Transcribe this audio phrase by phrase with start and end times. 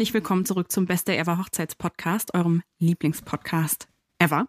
[0.00, 3.86] herzlich willkommen zurück zum Beste Ever Hochzeitspodcast, eurem Lieblingspodcast
[4.18, 4.46] ever.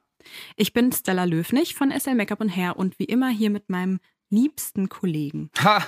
[0.56, 4.00] Ich bin Stella Löfnig von SL Makeup und Hair und wie immer hier mit meinem
[4.30, 5.52] liebsten Kollegen.
[5.62, 5.84] Ha!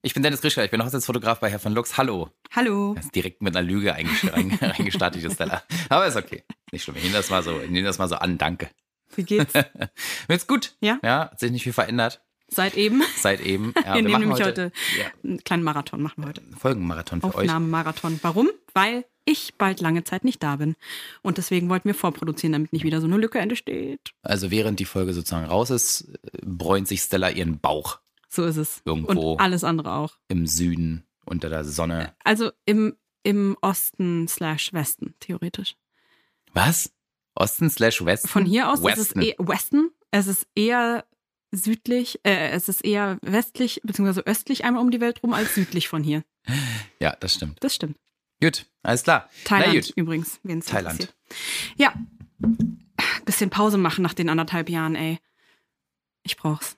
[0.00, 1.98] Ich bin Dennis Grischka, ich bin Hochzeitsfotograf bei Herr von Lux.
[1.98, 2.30] Hallo.
[2.50, 2.94] Hallo.
[2.94, 5.62] Das ist direkt mit einer Lüge eingestartet, Stella.
[5.90, 6.42] Aber ist okay.
[6.70, 6.96] Nicht schlimm.
[6.96, 8.38] Ich nehme das mal so, ich nehme das mal so an.
[8.38, 8.70] Danke.
[9.14, 9.52] Wie geht's?
[9.54, 9.90] Mir
[10.28, 10.76] geht's gut.
[10.80, 10.98] Ja?
[11.02, 12.22] Ja, hat sich nicht viel verändert.
[12.48, 13.02] Seit eben.
[13.16, 13.72] Seit eben.
[13.84, 16.42] Ja, wir, nehmen machen nämlich heute, ja, einen kleinen Marathon, machen wir heute.
[16.58, 17.34] Folgenmarathon für euch.
[17.34, 18.20] Aufnahmenmarathon.
[18.22, 18.50] Warum?
[18.74, 20.74] Weil ich bald lange Zeit nicht da bin.
[21.22, 24.12] Und deswegen wollten wir vorproduzieren, damit nicht wieder so eine Lücke entsteht.
[24.22, 26.12] Also während die Folge sozusagen raus ist,
[26.44, 28.82] bräunt sich Stella ihren Bauch So ist es.
[28.84, 29.32] Irgendwo.
[29.32, 30.16] Und alles andere auch.
[30.28, 32.14] im Süden unter der Sonne.
[32.24, 35.76] Also im, im Osten slash Westen, theoretisch.
[36.52, 36.92] Was?
[37.34, 38.28] Osten slash Westen?
[38.28, 39.20] Von hier aus ist es Westen.
[39.22, 39.90] eher Westen.
[40.10, 41.04] Es ist eher
[41.52, 44.22] südlich, äh, es ist eher westlich bzw.
[44.26, 46.24] östlich einmal um die Welt rum als südlich von hier.
[47.00, 47.58] Ja, das stimmt.
[47.62, 47.96] Das stimmt.
[48.42, 49.28] Gut, alles klar.
[49.44, 49.92] Thailand Na gut.
[49.96, 51.14] übrigens, wen es Thailand.
[51.76, 51.92] Ja.
[53.24, 55.18] Bisschen Pause machen nach den anderthalb Jahren, ey.
[56.24, 56.76] Ich brauch's.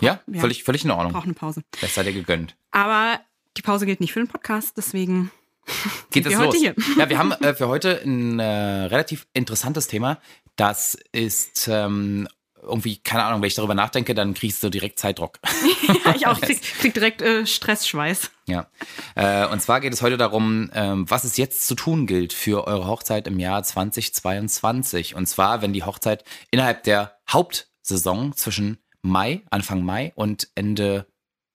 [0.00, 0.40] Ja, Ja.
[0.40, 1.12] völlig, völlig in Ordnung.
[1.12, 1.62] Brauch eine Pause.
[1.80, 2.56] Das sei dir gegönnt.
[2.72, 3.20] Aber
[3.56, 5.30] die Pause gilt nicht für den Podcast, deswegen
[6.10, 6.56] Geht es los?
[6.56, 6.74] hier.
[6.98, 10.20] Ja, wir haben äh, für heute ein äh, relativ interessantes Thema.
[10.56, 12.26] Das ist ähm,
[12.62, 15.38] irgendwie, keine Ahnung, wenn ich darüber nachdenke, dann kriegst du direkt Zeitdruck.
[16.04, 18.30] ja, ich auch krieg, krieg direkt äh, Stressschweiß.
[18.46, 18.66] ja.
[19.14, 22.66] Äh, und zwar geht es heute darum, ähm, was es jetzt zu tun gilt für
[22.66, 25.14] eure Hochzeit im Jahr 2022.
[25.14, 31.06] Und zwar, wenn die Hochzeit innerhalb der Hauptsaison zwischen Mai, Anfang Mai und Ende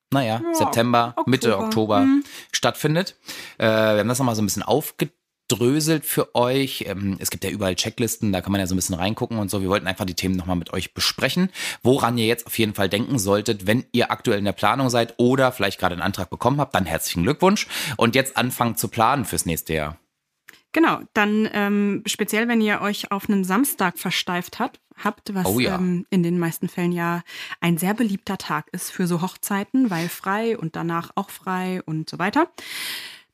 [0.09, 1.65] naja, Ja, September, Mitte Oktober.
[1.67, 2.23] Oktober Mhm.
[2.53, 3.15] stattfindet.
[3.57, 4.63] Äh, wir haben das nochmal so ein bisschen
[5.47, 6.85] aufgedröselt für euch.
[6.87, 9.49] Ähm, es gibt ja überall Checklisten, da kann man ja so ein bisschen reingucken und
[9.49, 9.61] so.
[9.61, 11.49] Wir wollten einfach die Themen nochmal mit euch besprechen,
[11.83, 15.15] woran ihr jetzt auf jeden Fall denken solltet, wenn ihr aktuell in der Planung seid
[15.17, 17.67] oder vielleicht gerade einen Antrag bekommen habt, dann herzlichen Glückwunsch.
[17.97, 19.97] Und jetzt anfangen zu planen fürs nächste Jahr.
[20.73, 25.59] Genau, dann ähm, speziell, wenn ihr euch auf einen Samstag versteift habt, habt, was Oh
[25.59, 25.75] ja.
[25.75, 27.23] ähm, in den meisten Fällen ja
[27.61, 32.09] ein sehr beliebter Tag ist für so Hochzeiten, weil frei und danach auch frei und
[32.09, 32.51] so weiter,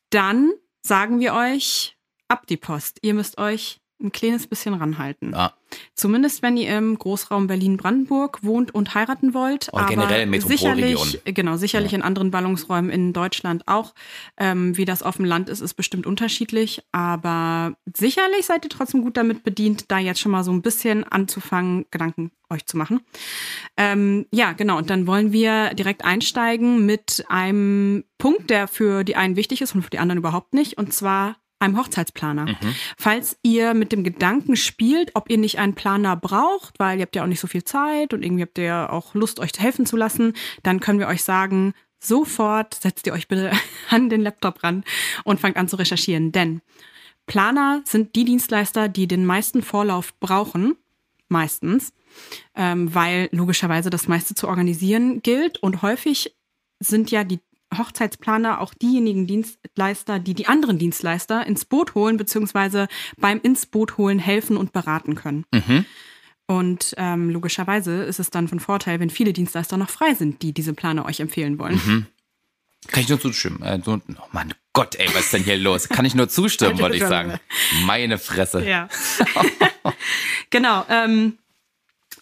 [0.09, 0.52] dann
[0.84, 1.93] sagen wir euch
[2.34, 2.98] ab die Post.
[3.04, 5.32] Ihr müsst euch ein kleines bisschen ranhalten.
[5.32, 5.54] Ja.
[5.96, 9.72] Zumindest wenn ihr im Großraum Berlin-Brandenburg wohnt und heiraten wollt.
[9.72, 10.98] Oder generell in Metropolregionen.
[10.98, 12.00] sicherlich, genau, sicherlich Ja.
[12.00, 13.94] in anderen Ballungsräumen in Deutschland auch.
[14.38, 16.82] Ähm, wie das auf dem Land ist, ist bestimmt unterschiedlich.
[16.92, 21.06] Aber sicherlich seid ihr trotzdem gut damit bedient, da jetzt schon mal so ein bisschen
[21.06, 23.00] anzufangen, Gedanken euch zu machen.
[23.78, 24.78] Ähm, ja, genau.
[24.78, 29.74] Und dann wollen wir direkt einsteigen mit einem Punkt, der für die einen wichtig ist
[29.76, 30.78] und für die anderen überhaupt nicht.
[30.78, 32.46] Und zwar einem Hochzeitsplaner.
[32.46, 32.75] Mhm.
[32.97, 37.16] Falls ihr mit dem Gedanken spielt, ob ihr nicht einen Planer braucht, weil ihr habt
[37.16, 39.85] ja auch nicht so viel Zeit und irgendwie habt ihr ja auch Lust, euch helfen
[39.85, 43.52] zu lassen, dann können wir euch sagen, sofort setzt ihr euch bitte
[43.90, 44.84] an den Laptop ran
[45.23, 46.31] und fangt an zu recherchieren.
[46.31, 46.62] Denn
[47.25, 50.75] Planer sind die Dienstleister, die den meisten Vorlauf brauchen,
[51.29, 51.94] meistens,
[52.56, 56.35] ähm, weil logischerweise das meiste zu organisieren gilt und häufig
[56.79, 57.40] sind ja die
[57.78, 63.97] Hochzeitsplaner auch diejenigen Dienstleister, die die anderen Dienstleister ins Boot holen, beziehungsweise beim ins Boot
[63.97, 65.45] holen helfen und beraten können.
[65.53, 65.85] Mhm.
[66.45, 70.53] Und ähm, logischerweise ist es dann von Vorteil, wenn viele Dienstleister noch frei sind, die
[70.53, 71.81] diese Planer euch empfehlen wollen.
[71.85, 72.06] Mhm.
[72.88, 73.61] Kann ich nur zustimmen.
[73.63, 75.88] Äh, so, oh Mann Gott, ey, was ist denn hier los?
[75.88, 77.40] Kann ich nur zustimmen, wollte ich sagen.
[77.85, 78.66] Meine Fresse.
[78.67, 78.90] Ja.
[80.50, 80.85] genau.
[80.90, 81.38] Ähm,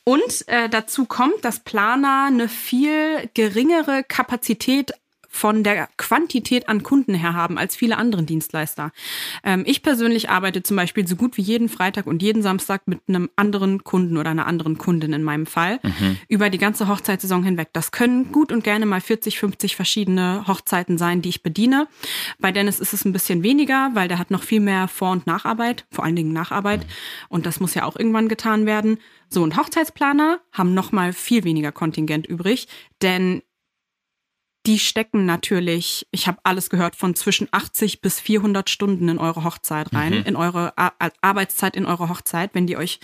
[0.03, 4.91] und äh, dazu kommt, dass Planer eine viel geringere Kapazität
[5.31, 8.91] von der Quantität an Kunden her haben als viele andere Dienstleister.
[9.43, 12.99] Ähm, ich persönlich arbeite zum Beispiel so gut wie jeden Freitag und jeden Samstag mit
[13.07, 15.79] einem anderen Kunden oder einer anderen Kundin in meinem Fall
[16.27, 17.69] über die ganze Hochzeitssaison hinweg.
[17.73, 21.87] Das können gut und gerne mal 40, 50 verschiedene Hochzeiten sein, die ich bediene.
[22.39, 25.27] Bei Dennis ist es ein bisschen weniger, weil der hat noch viel mehr Vor- und
[25.27, 26.85] Nacharbeit, vor allen Dingen Nacharbeit.
[27.29, 28.97] Und das muss ja auch irgendwann getan werden.
[29.29, 32.67] So, und Hochzeitsplaner haben noch mal viel weniger Kontingent übrig,
[33.01, 33.41] denn
[34.65, 39.43] die stecken natürlich, ich habe alles gehört, von zwischen 80 bis 400 Stunden in eure
[39.43, 40.23] Hochzeit rein, Mhm.
[40.25, 42.99] in eure Ar Arbeitszeit in eure Hochzeit, wenn die euch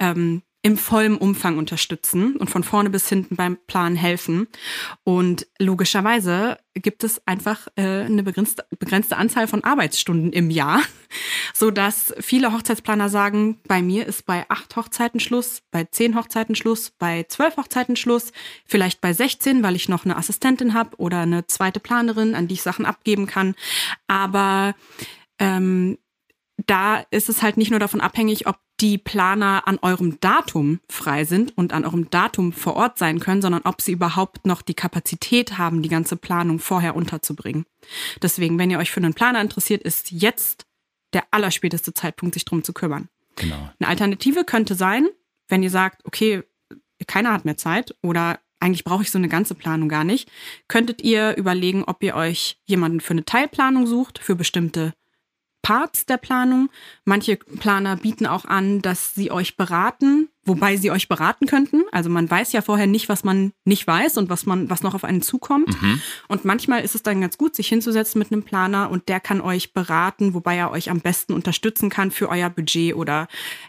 [0.00, 4.48] ähm, im vollen Umfang unterstützen und von vorne bis hinten beim Plan helfen.
[5.04, 10.80] Und logischerweise gibt es einfach äh, eine begrenzte, begrenzte Anzahl von Arbeitsstunden im Jahr,
[11.54, 16.54] so dass viele Hochzeitsplaner sagen, bei mir ist bei acht Hochzeiten Schluss, bei zehn Hochzeiten
[16.54, 18.32] Schluss, bei zwölf Hochzeiten Schluss,
[18.64, 22.54] vielleicht bei 16, weil ich noch eine Assistentin habe oder eine zweite Planerin, an die
[22.54, 23.54] ich Sachen abgeben kann.
[24.06, 24.74] Aber
[25.38, 25.98] ähm,
[26.64, 31.24] da ist es halt nicht nur davon abhängig, ob die Planer an eurem Datum frei
[31.24, 34.74] sind und an eurem Datum vor Ort sein können, sondern ob sie überhaupt noch die
[34.74, 37.64] Kapazität haben, die ganze Planung vorher unterzubringen.
[38.20, 40.66] Deswegen, wenn ihr euch für einen Planer interessiert, ist jetzt
[41.14, 43.08] der allerspäteste Zeitpunkt, sich drum zu kümmern.
[43.36, 43.70] Genau.
[43.78, 45.08] Eine Alternative könnte sein,
[45.48, 46.42] wenn ihr sagt, okay,
[47.06, 50.30] keiner hat mehr Zeit oder eigentlich brauche ich so eine ganze Planung gar nicht,
[50.68, 54.92] könntet ihr überlegen, ob ihr euch jemanden für eine Teilplanung sucht, für bestimmte
[55.64, 56.68] Parts der Planung.
[57.04, 61.84] Manche Planer bieten auch an, dass sie euch beraten, wobei sie euch beraten könnten.
[61.90, 64.94] Also man weiß ja vorher nicht, was man nicht weiß und was man, was noch
[64.94, 65.80] auf einen zukommt.
[65.80, 66.02] Mhm.
[66.28, 69.40] Und manchmal ist es dann ganz gut, sich hinzusetzen mit einem Planer und der kann
[69.40, 73.26] euch beraten, wobei er euch am besten unterstützen kann für euer Budget oder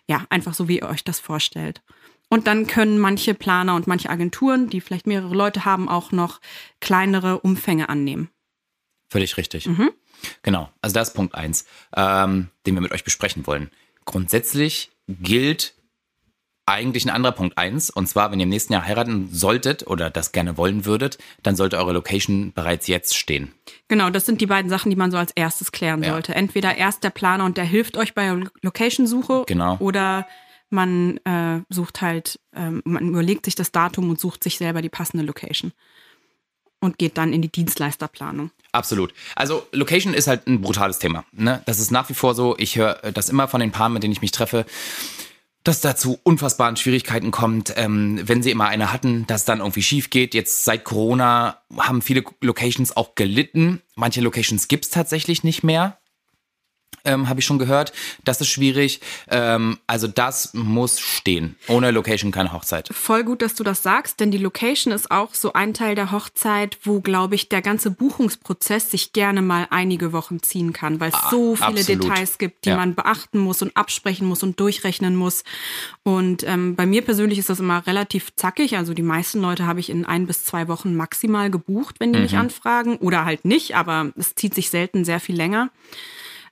[0.07, 1.81] ja, einfach so, wie ihr euch das vorstellt.
[2.29, 6.41] Und dann können manche Planer und manche Agenturen, die vielleicht mehrere Leute haben, auch noch
[6.81, 8.29] kleinere Umfänge annehmen.
[9.07, 9.67] Völlig richtig.
[9.67, 9.91] Mhm.
[10.43, 11.65] Genau, also das ist Punkt eins,
[11.95, 13.69] ähm, den wir mit euch besprechen wollen.
[14.05, 15.73] Grundsätzlich gilt
[16.67, 20.09] eigentlich ein anderer Punkt eins, und zwar, wenn ihr im nächsten Jahr heiraten solltet oder
[20.09, 23.51] das gerne wollen würdet, dann sollte eure Location bereits jetzt stehen.
[23.87, 26.11] Genau, das sind die beiden Sachen, die man so als erstes klären Ja.
[26.13, 26.33] sollte.
[26.33, 29.77] Entweder erst der Planer und der hilft euch bei der Location-Suche Genau.
[29.77, 30.27] oder
[30.71, 34.89] man äh, sucht halt, ähm, man überlegt sich das Datum und sucht sich selber die
[34.89, 35.71] passende Location
[36.79, 38.49] und geht dann in die Dienstleisterplanung.
[38.75, 39.13] Absolut.
[39.37, 41.23] Also Location ist halt ein brutales Thema.
[41.31, 41.61] Ne?
[41.65, 42.55] Das ist nach wie vor so.
[42.57, 44.65] Ich höre das immer von den Paaren, mit denen ich mich treffe,
[45.63, 49.59] dass da zu unfassbaren Schwierigkeiten kommt, ähm, wenn sie immer eine hatten, dass es dann
[49.59, 50.33] irgendwie schief geht.
[50.33, 53.81] Jetzt seit Corona haben viele Locations auch gelitten.
[53.95, 55.97] Manche Locations gibt's tatsächlich nicht mehr.
[57.03, 57.93] Ähm, Habe ich schon gehört.
[58.23, 59.01] Das ist schwierig.
[59.29, 61.55] Ähm, also das muss stehen.
[61.67, 62.89] Ohne Location keine Hochzeit.
[62.91, 66.11] Voll gut, dass du das sagst, denn die Location ist auch so ein Teil der
[66.11, 71.09] Hochzeit, wo, glaube ich, der ganze Buchungsprozess sich gerne mal einige Wochen ziehen kann, weil
[71.09, 72.03] es so viele Ah, absolut.
[72.03, 72.77] Details gibt, die Ja.
[72.77, 75.43] man beachten muss und absprechen muss und durchrechnen muss.
[76.03, 78.77] Und ähm, bei mir persönlich ist das immer relativ zackig.
[78.77, 82.19] Also die meisten Leute habe ich in ein bis zwei Wochen maximal gebucht, wenn die
[82.19, 82.97] mich anfragen.
[82.97, 85.69] Oder halt nicht, aber es zieht sich selten sehr viel länger.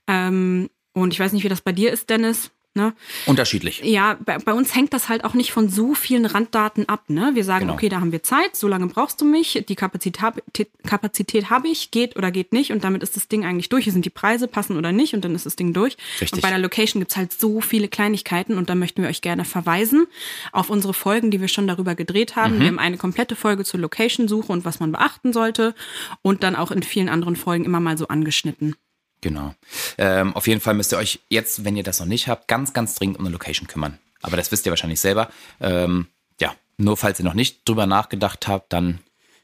[0.07, 2.51] Ähm, und ich weiß nicht, wie das bei dir ist, Dennis.
[2.75, 2.91] Ne?
[3.27, 3.81] Unterschiedlich.
[3.83, 7.03] Ja, bei, bei uns hängt das halt auch nicht von so vielen Randdaten ab.
[7.07, 7.29] Ne?
[7.35, 7.73] Wir sagen, Genau.
[7.75, 10.41] okay, da haben wir Zeit, so lange brauchst du mich, die Kapazität, hab-
[10.83, 13.83] Kapazität habe ich, geht oder geht nicht und damit ist das Ding eigentlich durch.
[13.83, 15.97] Hier sind die Preise, passen oder nicht und dann ist das Ding durch.
[16.19, 16.33] Richtig.
[16.33, 19.45] Und bei der Location gibt's halt so viele Kleinigkeiten und da möchten wir euch gerne
[19.45, 20.07] verweisen
[20.51, 22.59] auf unsere Folgen, die wir schon darüber gedreht haben.
[22.59, 25.75] Wir haben eine komplette Folge zur Location-Suche und was man beachten sollte
[26.23, 28.75] und dann auch in vielen anderen Folgen immer mal so angeschnitten.
[29.23, 29.55] Genau.
[29.97, 32.73] Ähm, auf jeden Fall müsst ihr euch jetzt, wenn ihr das noch nicht habt, ganz,
[32.73, 33.97] ganz dringend um eine Location kümmern.
[34.21, 35.29] Aber das wisst ihr wahrscheinlich selber.
[35.61, 36.07] Ähm,
[36.39, 38.99] ja, nur falls ihr noch nicht drüber nachgedacht habt, dann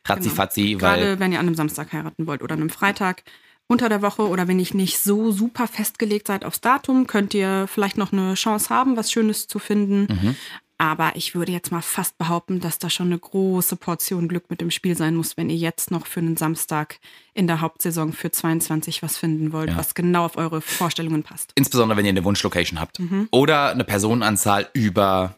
[0.06, 0.80] ratzi-fatzi, Genau.
[0.80, 3.24] Gerade weil wenn ihr an einem Samstag heiraten wollt oder an einem Freitag
[3.68, 7.68] unter der Woche oder wenn ihr nicht so super festgelegt seid aufs Datum, könnt ihr
[7.68, 10.08] vielleicht noch eine Chance haben, was Schönes zu finden.
[10.10, 10.36] Mhm.
[10.82, 14.62] Aber ich würde jetzt mal fast behaupten, dass da schon eine große Portion Glück mit
[14.62, 17.00] im Spiel sein muss, wenn ihr jetzt noch für einen Samstag
[17.34, 19.78] in der Hauptsaison für 22 was finden wollt, Ja.
[19.78, 21.52] was genau auf eure Vorstellungen passt.
[21.56, 22.98] insbesondere wenn ihr eine Wunschlocation habt.
[23.00, 23.28] Mhm.
[23.32, 25.36] Oder eine Personenanzahl über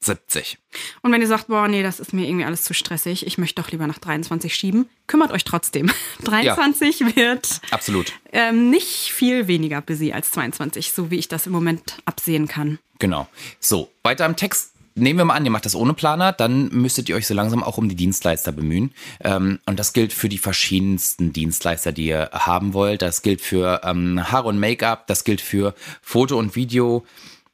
[0.00, 0.58] 70.
[1.02, 3.62] Und wenn ihr sagt, boah, nee, das ist mir irgendwie alles zu stressig, ich möchte
[3.62, 5.90] doch lieber nach 23 schieben, kümmert euch trotzdem.
[6.24, 8.12] 23 wird Absolut.
[8.32, 12.80] ähm, nicht viel weniger busy als 22, so wie ich das im Moment absehen kann.
[13.02, 13.26] Genau.
[13.58, 14.74] So, weiter im Text.
[14.94, 17.64] Nehmen wir mal an, ihr macht das ohne Planer, dann müsstet ihr euch so langsam
[17.64, 18.92] auch um die Dienstleister bemühen.
[19.24, 23.02] Ähm, und das gilt für die verschiedensten Dienstleister, die ihr haben wollt.
[23.02, 27.04] Das gilt für ähm, Haare und Make-up, das gilt für Foto und Video.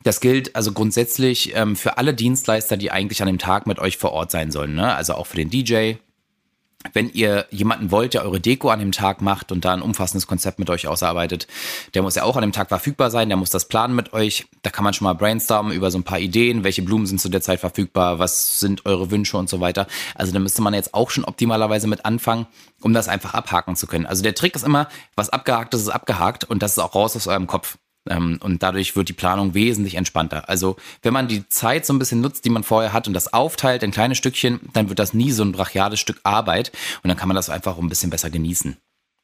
[0.02, 3.96] Das gilt also grundsätzlich ähm, für alle Dienstleister, die eigentlich an dem Tag mit euch
[3.96, 4.74] vor Ort sein sollen.
[4.74, 4.94] Ne?
[4.94, 5.94] Also auch für den DJ,
[6.92, 10.28] wenn ihr jemanden wollt, der eure Deko an dem Tag macht und da ein umfassendes
[10.28, 11.48] Konzept mit euch ausarbeitet,
[11.94, 14.46] der muss ja auch an dem Tag verfügbar sein, der muss das planen mit euch.
[14.62, 17.28] Da kann man schon mal brainstormen über so ein paar Ideen, welche Blumen sind zu
[17.28, 19.88] der Zeit verfügbar, was sind eure Wünsche und so weiter.
[20.14, 22.46] Also da müsste man jetzt auch schon optimalerweise mit anfangen,
[22.80, 24.06] um das einfach abhaken zu können.
[24.06, 27.16] Also der Trick ist immer, was abgehakt ist, ist abgehakt und das ist auch raus
[27.16, 27.76] aus eurem Kopf.
[28.10, 30.48] Ähm, Und dadurch wird die Planung wesentlich entspannter.
[30.48, 33.32] Also wenn man die Zeit so ein bisschen nutzt, die man vorher hat und das
[33.32, 36.72] aufteilt in kleine Stückchen, dann wird das nie so ein brachiales Stück Arbeit
[37.02, 38.76] und dann kann man das einfach ein bisschen besser genießen.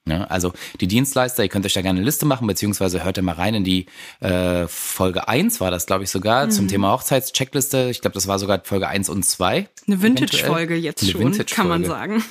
[0.06, 3.22] Ja, also die Dienstleister, ihr könnt euch da gerne eine Liste machen, beziehungsweise hört ihr
[3.22, 3.86] mal rein in die
[4.20, 7.88] äh, Folge 1 war das, glaube ich, sogar, zum Thema Hochzeitscheckliste.
[7.90, 9.66] Ich glaube, das war sogar Folge 1 und 2.
[9.86, 10.02] Eine.
[10.02, 12.22] Vintage-Folge jetzt Eine schon, kann man sagen.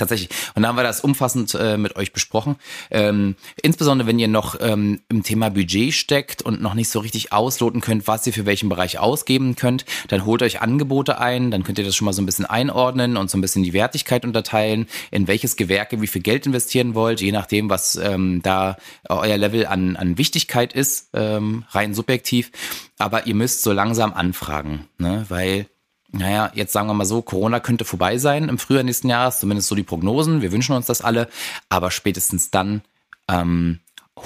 [0.00, 0.30] Tatsächlich.
[0.54, 2.56] Und da haben wir das umfassend äh, mit euch besprochen.
[2.90, 7.34] Ähm, insbesondere wenn ihr noch ähm, im Thema Budget steckt und noch nicht so richtig
[7.34, 11.64] ausloten könnt, was ihr für welchen Bereich ausgeben könnt, dann holt euch Angebote ein, dann
[11.64, 14.24] könnt ihr das schon mal so ein bisschen einordnen und so ein bisschen die Wertigkeit
[14.24, 19.36] unterteilen, in welches Gewerke wie viel Geld investieren wollt, je nachdem, was ähm, da euer
[19.36, 22.52] Level an, an Wichtigkeit ist, ähm, rein subjektiv.
[22.96, 25.26] Aber ihr müsst so langsam anfragen, ne?
[25.28, 25.66] weil
[26.12, 29.68] naja, jetzt sagen wir mal so, Corona könnte vorbei sein im Frühjahr nächsten Jahres, zumindest
[29.68, 30.42] so die Prognosen.
[30.42, 31.28] Wir wünschen uns das alle,
[31.68, 32.82] aber spätestens dann
[33.28, 33.78] ähm,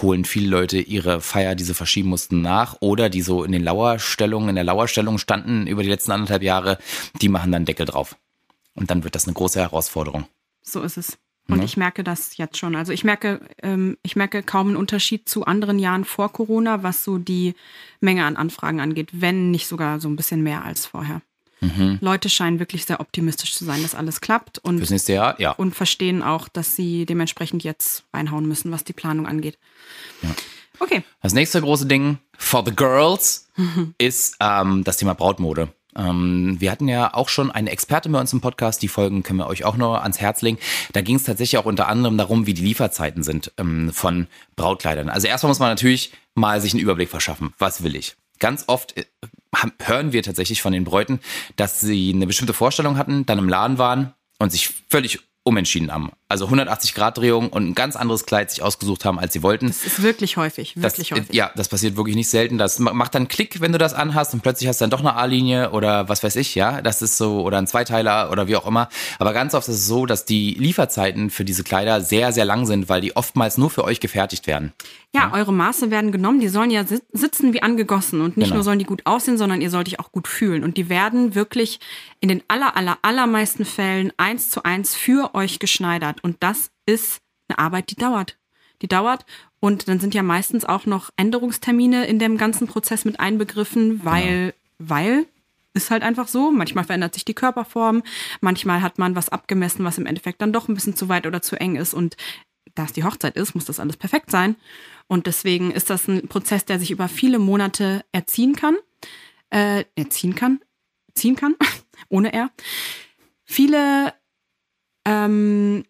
[0.03, 3.63] holen viele Leute ihre Feier, die sie verschieben mussten, nach oder die so in den
[3.63, 6.79] Lauerstellungen, in der Lauerstellung standen über die letzten anderthalb Jahre,
[7.21, 8.17] die machen dann Deckel drauf.
[8.75, 10.27] Und dann wird das eine große Herausforderung.
[10.63, 11.19] So ist es.
[11.49, 11.65] Und mhm.
[11.65, 12.75] ich merke das jetzt schon.
[12.75, 17.05] Also ich merke, ähm, ich merke kaum einen Unterschied zu anderen Jahren vor Corona, was
[17.05, 17.55] so die
[18.01, 21.21] Menge an Anfragen angeht, wenn nicht sogar so ein bisschen mehr als vorher.
[21.65, 21.99] Mhm.
[22.01, 25.53] Leute scheinen wirklich sehr optimistisch zu sein, dass alles klappt und, Fürs nächste Jahr, ja.
[25.53, 29.59] und verstehen auch, dass sie dementsprechend jetzt reinhauen müssen, was die Planung angeht.
[30.23, 30.31] Ja.
[30.81, 31.05] Okay.
[31.23, 33.95] Das nächste große Ding for the girls mhm.
[33.99, 35.69] ist ähm, das Thema Brautmode.
[35.97, 39.39] Ähm, wir hatten ja auch schon eine Expertin bei uns im Podcast, die Folgen können
[39.39, 40.59] wir euch auch noch ans Herz legen.
[40.93, 45.09] Da ging es tatsächlich auch unter anderem darum, wie die Lieferzeiten sind ähm, von Brautkleidern.
[45.09, 47.55] Also erstmal muss man natürlich mal sich einen Überblick verschaffen.
[47.59, 48.17] Was will ich?
[48.39, 49.05] Ganz oft äh,
[49.83, 51.21] hören wir tatsächlich von den Bräuten,
[51.57, 56.11] dass sie eine bestimmte Vorstellung hatten, dann im Laden waren und sich völlig umentschieden haben.
[56.27, 59.67] Also 180 Grad Drehung und ein ganz anderes Kleid sich ausgesucht haben, als sie wollten.
[59.67, 61.35] Das ist wirklich häufig, wirklich das, häufig.
[61.35, 62.57] Ja, das passiert wirklich nicht selten.
[62.57, 65.15] Das macht dann Klick, wenn du das anhast und plötzlich hast du dann doch eine
[65.15, 66.81] A-Linie oder was weiß ich, ja.
[66.81, 68.89] Das ist so, oder ein Zweiteiler oder wie auch immer.
[69.19, 72.65] Aber ganz oft ist es so, dass die Lieferzeiten für diese Kleider sehr, sehr lang
[72.65, 74.73] sind, weil die oftmals nur für euch gefertigt werden.
[75.15, 75.35] Ja, ja?
[75.35, 78.57] eure Maße werden genommen, die sollen ja sitzen wie angegossen und nicht genau.
[78.57, 80.65] nur sollen die gut aussehen, sondern ihr sollt euch auch gut fühlen.
[80.65, 81.81] Und die werden wirklich
[82.25, 86.25] in den aller, aller, allermeisten Fällen eins zu eins für euch geschneidert.
[86.25, 88.39] Und das ist eine Arbeit, die dauert.
[88.81, 89.27] Die dauert.
[89.61, 94.55] Und dann sind ja meistens auch noch Änderungstermine in dem ganzen Prozess mit einbegriffen, weil,
[94.79, 94.91] genau.
[94.91, 95.27] weil
[95.75, 96.51] ist halt einfach so.
[96.51, 98.03] Manchmal verändert sich die Körperform,
[98.41, 101.43] manchmal hat man was abgemessen, was im Endeffekt dann doch ein bisschen zu weit oder
[101.43, 101.93] zu eng ist.
[101.93, 102.17] Und
[102.75, 104.57] da es die Hochzeit ist, muss das alles perfekt sein.
[105.09, 108.77] Und deswegen ist das ein Prozess, der sich über viele Monate erziehen kann.
[109.51, 110.63] Äh, erziehen kann?
[111.15, 111.55] Ziehen kann,
[112.09, 112.51] ohne R.
[113.45, 114.15] Viele
[115.05, 115.85] ähm,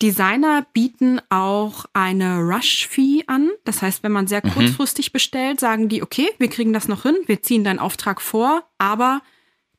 [0.00, 3.50] Designer bieten auch eine Rush-Fee an.
[3.64, 4.50] Das heißt, wenn man sehr mhm.
[4.50, 8.62] kurzfristig bestellt, sagen die, okay, wir kriegen das noch hin, wir ziehen deinen Auftrag vor,
[8.78, 9.22] aber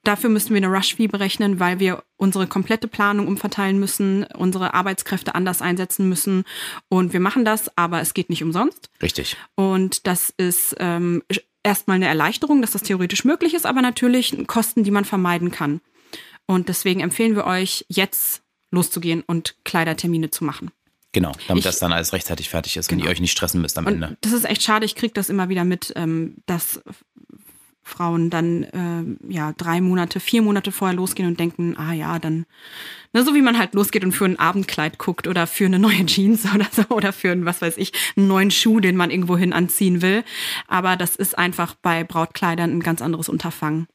[0.03, 5.35] dafür müssen wir eine Rush-Fee berechnen, weil wir unsere komplette Planung umverteilen müssen, unsere Arbeitskräfte
[5.35, 6.43] anders einsetzen müssen.
[6.89, 8.89] Und wir machen das, aber es geht nicht umsonst.
[9.01, 9.37] Richtig.
[9.55, 11.23] Und das ist ähm,
[11.69, 15.81] erstmal eine Erleichterung, dass das theoretisch möglich ist, aber natürlich Kosten, die man vermeiden kann.
[16.47, 20.71] Und deswegen empfehlen wir euch jetzt loszugehen und Kleidertermine zu machen.
[21.11, 23.01] Genau, damit ich, das dann alles rechtzeitig fertig ist genau.
[23.01, 24.17] und ihr euch nicht stressen müsst am Ende.
[24.21, 26.81] Das ist echt schade, ich kriege das immer wieder mit, ähm, dass
[27.89, 32.45] Frauen dann äh, ja drei Monate, vier Monate vorher losgehen und denken, ah ja, dann,
[33.13, 36.05] ne, so wie man halt losgeht und für ein Abendkleid guckt oder für eine neue
[36.05, 39.51] Jeans oder so oder für einen, was weiß ich, einen neuen Schuh, den man irgendwohin
[39.53, 40.23] anziehen will.
[40.67, 43.87] Aber das ist einfach bei Brautkleidern ein ganz anderes Unterfangen.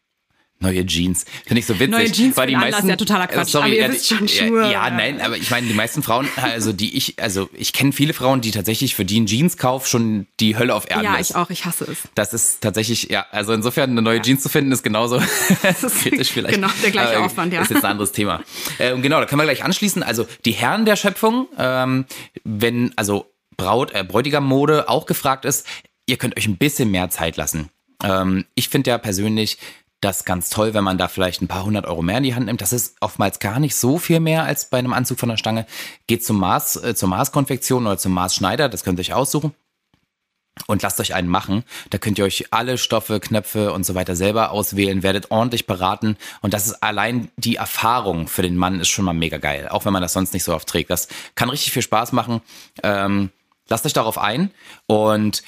[0.65, 1.25] Neue Jeans.
[1.47, 1.91] Finde ich so witzig.
[1.91, 3.49] Neue Jeans weil die meisten, ja totaler Quatsch.
[3.49, 4.63] Sorry, aber ihr ja, wisst schon Schuhe.
[4.63, 7.93] Ja, ja, nein, aber ich meine, die meisten Frauen, also die ich, also ich kenne
[7.93, 11.31] viele Frauen, die tatsächlich für die einen Jeanskauf schon die Hölle auf Erden ja, ist.
[11.31, 11.99] Ja, ich auch, ich hasse es.
[12.15, 15.21] Das ist tatsächlich, ja, also insofern eine neue Jeans zu finden, ist genauso
[16.03, 16.55] kritisch vielleicht.
[16.55, 17.63] Genau, der gleiche aber Aufwand, ja.
[17.63, 18.43] Ist jetzt ein anderes Thema.
[18.79, 20.03] Äh, und genau, da können wir gleich anschließen.
[20.03, 22.07] Also die Herren der Schöpfung, ähm,
[22.45, 25.67] wenn also Braut, äh, Bräutigam-Mode auch gefragt ist,
[26.07, 27.71] ihr könnt euch ein bisschen mehr Zeit lassen.
[28.03, 29.59] Ähm, ich finde ja persönlich,
[30.05, 32.47] das ganz toll, wenn man da vielleicht ein paar hundert Euro mehr in die Hand
[32.47, 32.61] nimmt.
[32.61, 35.67] Das ist oftmals gar nicht so viel mehr als bei einem Anzug von der Stange.
[36.07, 39.55] Geht zum Maß, äh, zur Maßkonfektion oder zum Maßschneider, das könnt ihr euch aussuchen.
[40.69, 41.65] Und lasst euch einen machen.
[41.91, 46.17] Da könnt ihr euch alle Stoffe, Knöpfe und so weiter selber auswählen, werdet ordentlich beraten.
[46.43, 49.67] Und das ist allein die Erfahrung für den Mann ist schon mal mega geil.
[49.69, 50.91] Auch wenn man das sonst nicht so oft trägt.
[50.91, 52.41] Das kann richtig viel Spaß machen.
[52.85, 53.31] Ähm,
[53.69, 54.53] lasst euch darauf ein.
[54.87, 55.43] Und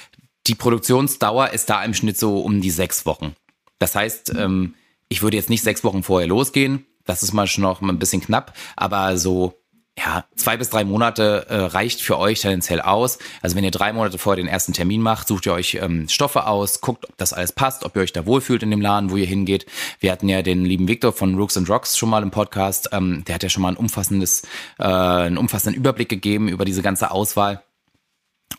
[0.45, 3.33] die Produktionsdauer ist da im Schnitt so um die sechs Wochen.
[3.79, 4.75] Das heißt, ähm,
[5.09, 6.85] ich würde jetzt nicht sechs Wochen vorher losgehen.
[7.05, 9.53] Das ist mal schon noch ein bisschen knapp, aber so
[9.97, 13.17] ja, zwei bis drei Monate äh, reicht für euch tendenziell aus.
[13.41, 16.45] Also wenn ihr drei Monate vorher den ersten Termin macht, sucht ihr euch ähm, Stoffe
[16.45, 19.17] aus, guckt, ob das alles passt, ob ihr euch da wohlfühlt in dem Laden, wo
[19.17, 19.65] ihr hingeht.
[19.99, 22.89] Wir hatten ja den lieben Victor von Rooks and Rocks schon mal im Podcast.
[22.91, 24.43] Ähm, der hat ja schon mal ein umfassendes,
[24.77, 27.63] äh, einen umfassenden Überblick gegeben über diese ganze Auswahl.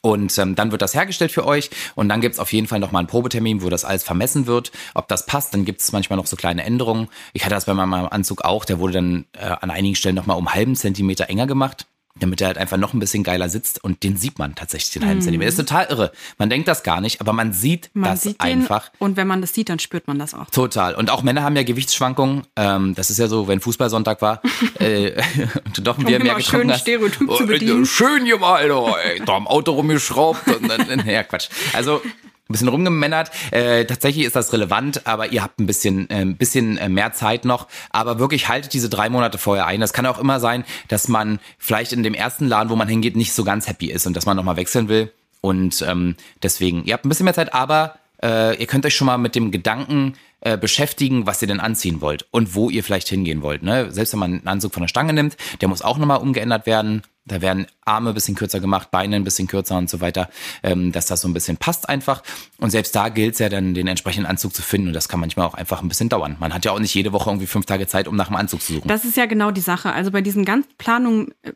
[0.01, 3.01] Und ähm, dann wird das hergestellt für euch und dann gibt's auf jeden Fall nochmal
[3.01, 4.71] einen Probetermin, wo das alles vermessen wird.
[4.95, 7.09] Ob das passt, dann gibt's manchmal noch so kleine Änderungen.
[7.33, 10.37] Ich hatte das bei meinem Anzug auch, der wurde dann äh, an einigen Stellen nochmal
[10.37, 11.87] um halben Zentimeter enger gemacht
[12.21, 15.07] damit er halt einfach noch ein bisschen geiler sitzt und den sieht man tatsächlich, den
[15.07, 15.49] halben Zentimeter.
[15.49, 16.13] Ist total irre.
[16.39, 18.89] Man denkt das gar nicht, aber man sieht Man das sieht einfach.
[18.89, 20.51] Den, und wenn man das sieht, dann spürt man das auch.
[20.51, 20.95] Total.
[20.95, 22.43] Und auch Männer haben ja Gewichtsschwankungen.
[22.57, 24.43] Ähm, das ist ja so, wenn Fußballsonntag war
[24.79, 25.13] äh,
[25.65, 26.81] und doch wir Um mehr getrunken schön hast.
[26.81, 27.87] Stereotyp zu Oh, bedienen.
[27.87, 28.97] Schön gemacht, Alter.
[29.05, 30.47] Ey, da am Auto rumgeschraubt.
[30.49, 31.49] Und dann, ja, Quatsch.
[31.73, 32.03] Also
[32.49, 33.31] ein bisschen rumgemännert.
[33.51, 37.13] Äh, tatsächlich ist das relevant, aber ihr habt ein bisschen, äh, ein bisschen äh, mehr
[37.13, 37.69] Zeit noch.
[37.91, 39.81] Aber wirklich haltet diese drei Monate vorher ein.
[39.81, 43.17] Das kann auch immer sein, dass man vielleicht in dem ersten Laden, wo man hingeht,
[43.17, 45.13] nicht so ganz happy ist und dass man nochmal wechseln will.
[45.41, 49.07] Und ähm, deswegen, ihr habt ein bisschen mehr Zeit, aber äh, ihr könnt euch schon
[49.07, 53.09] mal mit dem Gedanken äh, beschäftigen, was ihr denn anziehen wollt und wo ihr vielleicht
[53.09, 53.63] hingehen wollt.
[53.63, 53.91] Ne?
[53.91, 57.03] Selbst wenn man einen Anzug von der Stange nimmt, der muss auch nochmal umgeändert werden.
[57.29, 60.29] Da werden Arme ein bisschen kürzer gemacht, Beine ein bisschen kürzer und so weiter,
[60.63, 62.23] ähm, dass das so ein bisschen passt einfach.
[62.59, 64.89] Und selbst da gilt es ja dann, den entsprechenden Anzug zu finden.
[64.89, 66.37] Und das kann manchmal auch einfach ein bisschen dauern.
[66.41, 68.63] Man hat ja auch nicht jede Woche irgendwie fünf Tage Zeit, um nach einem Anzug
[68.63, 68.89] zu suchen.
[68.89, 69.93] Das ist ja genau die Sache.
[69.93, 71.53] Also bei diesen ganzen Planungen, äh,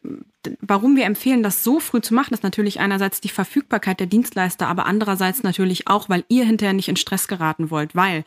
[0.61, 4.69] warum wir empfehlen, das so früh zu machen, ist natürlich einerseits die Verfügbarkeit der Dienstleister,
[4.69, 8.25] aber andererseits natürlich auch, weil ihr hinterher nicht in Stress geraten wollt, weil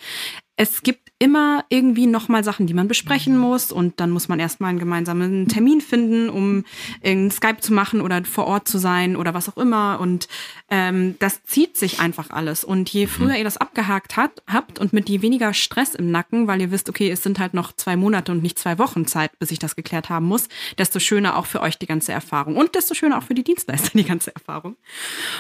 [0.57, 4.69] es gibt immer irgendwie nochmal Sachen, die man besprechen muss und dann muss man erstmal
[4.69, 6.63] einen gemeinsamen Termin finden, um
[7.01, 9.99] in Skype zu machen oder vor Ort zu sein oder was auch immer.
[9.99, 10.27] Und
[10.69, 12.63] ähm, das zieht sich einfach alles.
[12.63, 16.47] Und je früher ihr das abgehakt hat, habt und mit je weniger Stress im Nacken,
[16.47, 19.37] weil ihr wisst, okay, es sind halt noch zwei Monate und nicht zwei Wochen Zeit,
[19.39, 20.47] bis ich das geklärt haben muss,
[20.77, 22.55] desto schöner auch für euch die ganze Erfahrung.
[22.55, 24.77] Und desto schöner auch für die Dienstleister die ganze Erfahrung.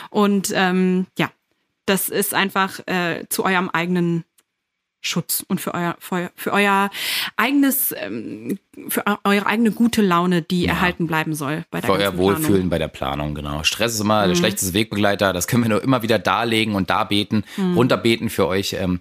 [0.09, 1.31] Und ähm, ja,
[1.85, 4.25] das ist einfach äh, zu eurem eigenen
[5.05, 6.89] Schutz und für euer, für, für euer
[7.37, 8.59] eigenes, ähm,
[8.89, 12.35] für eure eigene gute Laune, die erhalten bleiben soll bei der Für euer ganzen Planung.
[12.43, 13.63] Wohlfühlen bei der Planung, genau.
[13.63, 14.29] Stress ist immer Mhm.
[14.29, 15.31] der schlechteste Wegbegleiter.
[15.33, 17.75] Das können wir nur immer wieder darlegen und darbeten, Mhm.
[17.75, 18.73] runterbeten für euch.
[18.73, 18.99] Ähm,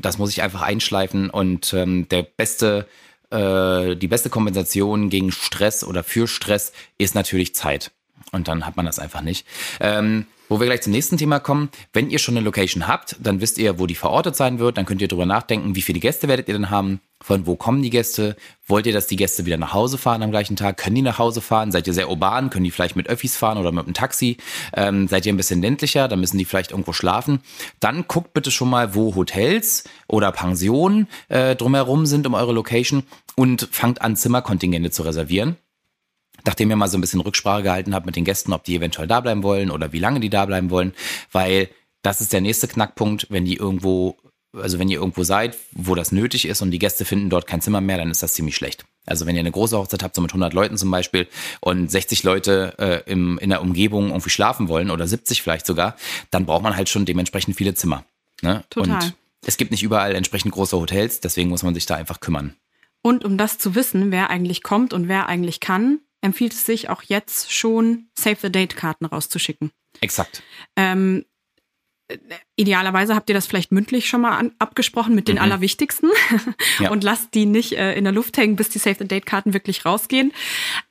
[0.00, 1.30] Das muss ich einfach einschleifen.
[1.30, 2.86] Und ähm, der beste,
[3.30, 7.90] äh, die beste Kompensation gegen Stress oder für Stress ist natürlich Zeit.
[8.32, 9.46] Und dann hat man das einfach nicht.
[9.80, 11.70] Ähm, wo wir gleich zum nächsten Thema kommen.
[11.92, 14.76] Wenn ihr schon eine Location habt, dann wisst ihr, wo die verortet sein wird.
[14.76, 17.00] Dann könnt ihr drüber nachdenken, wie viele Gäste werdet ihr denn haben?
[17.20, 18.36] Von wo kommen die Gäste?
[18.66, 20.76] Wollt ihr, dass die Gäste wieder nach Hause fahren am gleichen Tag?
[20.76, 21.72] Können die nach Hause fahren?
[21.72, 22.48] Seid ihr sehr urban?
[22.48, 24.36] Können die vielleicht mit Öffis fahren oder mit einem Taxi?
[24.72, 26.06] Ähm, seid ihr ein bisschen ländlicher?
[26.06, 27.40] Dann müssen die vielleicht irgendwo schlafen.
[27.80, 33.02] Dann guckt bitte schon mal, wo Hotels oder Pensionen äh, drumherum sind um eure Location
[33.34, 35.56] und fangt an, Zimmerkontingente zu reservieren
[36.48, 39.06] nachdem ihr mal so ein bisschen Rücksprache gehalten habt mit den Gästen, ob die eventuell
[39.06, 40.94] da bleiben wollen oder wie lange die da bleiben wollen,
[41.30, 41.68] weil
[42.00, 44.16] das ist der nächste Knackpunkt, wenn die irgendwo,
[44.54, 47.60] also wenn ihr irgendwo seid, wo das nötig ist und die Gäste finden dort kein
[47.60, 48.86] Zimmer mehr, dann ist das ziemlich schlecht.
[49.04, 51.28] Also wenn ihr eine große Hochzeit habt, so mit 100 Leuten zum Beispiel
[51.60, 55.96] und 60 Leute äh, im, in der Umgebung irgendwie schlafen wollen oder 70 vielleicht sogar,
[56.30, 58.04] dann braucht man halt schon dementsprechend viele Zimmer.
[58.40, 58.64] Ne?
[58.70, 58.94] Total.
[58.94, 62.54] Und es gibt nicht überall entsprechend große Hotels, deswegen muss man sich da einfach kümmern.
[63.02, 66.88] Und um das zu wissen, wer eigentlich kommt und wer eigentlich kann, empfiehlt es sich
[66.90, 69.70] auch jetzt schon Save the Date Karten rauszuschicken.
[70.00, 70.42] Exakt.
[70.76, 71.24] Ähm,
[72.08, 72.16] äh,
[72.56, 76.10] idealerweise habt ihr das vielleicht mündlich schon mal an, abgesprochen mit den allerwichtigsten
[76.80, 76.90] Ja.
[76.90, 79.52] und lasst die nicht äh, in der Luft hängen, bis die Save the Date Karten
[79.52, 80.32] wirklich rausgehen.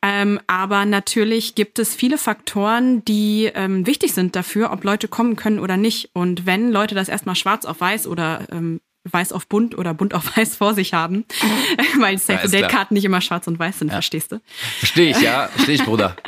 [0.02, 5.36] Ähm, aber natürlich gibt es viele Faktoren, die ähm, wichtig sind dafür, ob Leute kommen
[5.36, 6.12] können oder nicht.
[6.13, 8.80] Und wenn Leute das erstmal schwarz auf weiß oder ähm,
[9.12, 11.26] weiß auf bunt oder bunt auf weiß vor sich haben,
[12.00, 12.72] weil Save Ja, the ist Date klar.
[12.72, 14.41] Karten nicht immer schwarz und weiß sind, verstehst du?
[14.80, 15.48] Verstehe ich, ja.
[15.48, 16.15] Verstehe ich, Bruder.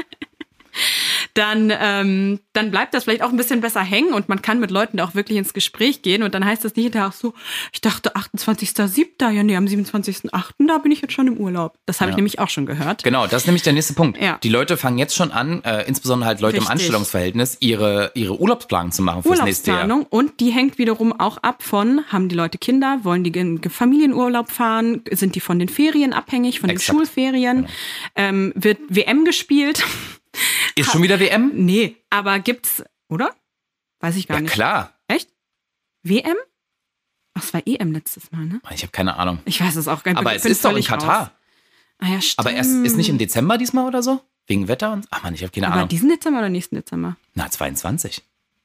[1.33, 4.71] dann, ähm, dann bleibt das vielleicht auch ein bisschen besser hängen und man kann mit
[4.71, 7.33] Leuten da auch wirklich ins Gespräch gehen und dann heißt das nicht hinterher auch so,
[7.71, 11.77] ich dachte 28.07., ja nee, am 27.08., da bin ich jetzt schon im Urlaub.
[11.85, 12.17] Das habe ich Ja.
[12.17, 13.03] nämlich auch schon gehört.
[13.03, 14.19] Genau, das ist nämlich der nächste Punkt.
[14.21, 14.37] Ja.
[14.43, 16.71] Die Leute fangen jetzt schon an, äh, insbesondere halt Leute im Richtig.
[16.71, 19.89] Anstellungsverhältnis, ihre, ihre Urlaubsplanung zu machen fürs nächste Jahr.
[20.09, 24.51] Und die hängt wiederum auch ab von, haben die Leute Kinder, wollen die in Familienurlaub
[24.51, 26.89] fahren, sind die von den Ferien abhängig, von Exakt.
[26.89, 27.67] den Schulferien,
[28.15, 29.83] ähm, wird WM gespielt?
[30.75, 31.51] Ist schon wieder WM?
[31.53, 33.35] nee, aber gibt's, oder?
[33.99, 34.53] Weiß ich gar Ja, nicht.
[34.53, 34.93] klar.
[35.07, 35.29] Echt?
[36.03, 36.35] WM?
[37.33, 38.61] Ach, es war EM letztes Mal, ne?
[38.73, 39.39] Ich habe keine Ahnung.
[39.45, 40.19] Ich weiß es auch gar nicht.
[40.19, 41.19] Aber es ist doch in Katar.
[41.21, 41.29] raus.
[41.99, 42.39] Ah ja, stimmt.
[42.39, 44.21] Aber erst ist nicht im Dezember diesmal oder so?
[44.47, 45.05] Wegen Wetter und.
[45.11, 45.89] Ach man, ich habe keine Aber Ahnung.
[45.89, 47.17] diesen Dezember oder nächsten Dezember?
[47.35, 48.23] Na, 22.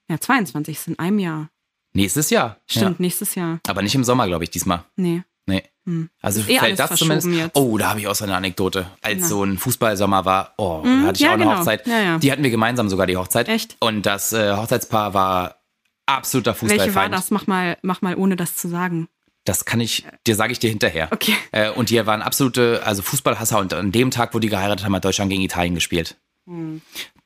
[0.08, 1.50] Ja, 22 ist in einem Jahr.
[1.92, 2.60] Nächstes Jahr.
[2.66, 3.02] Stimmt, Ja.
[3.02, 3.60] nächstes Jahr.
[3.68, 4.84] Aber nicht im Sommer, glaube ich, diesmal.
[4.96, 5.22] Nee.
[5.46, 5.62] Nee.
[6.22, 7.28] Also Ist eh fällt alles das zumindest.
[7.28, 7.56] jetzt.
[7.56, 8.86] Oh, da habe ich auch so eine Anekdote.
[9.02, 9.26] Als Na.
[9.26, 11.58] so ein Fußballsommer war, oh, da hatte ich ja, auch eine genau.
[11.58, 11.86] Hochzeit.
[11.86, 12.18] Ja, ja.
[12.18, 13.48] Die hatten wir gemeinsam sogar, die Hochzeit.
[13.48, 13.76] Echt?
[13.80, 15.56] Und das äh, Hochzeitspaar war
[16.06, 16.80] absoluter Fußballfeind.
[16.80, 17.30] Welche war das?
[17.30, 19.08] Mach mal, mach mal ohne das zu sagen.
[19.44, 21.08] Das kann ich, dir sage ich dir hinterher.
[21.12, 21.34] Okay.
[21.52, 24.94] Äh, und die waren absolute, also Fußballhasser und an dem Tag, wo die geheiratet haben,
[24.94, 26.16] hat Deutschland gegen Italien gespielt.